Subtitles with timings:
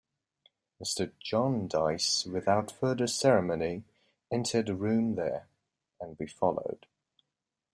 [0.83, 1.11] Mr.
[1.19, 3.83] Jarndyce without further ceremony
[4.31, 5.47] entered a room there,
[5.99, 6.87] and we followed.